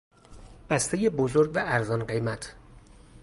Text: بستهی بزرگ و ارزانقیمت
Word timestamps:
بستهی 0.69 1.09
بزرگ 1.09 1.51
و 1.55 1.59
ارزانقیمت 1.65 2.55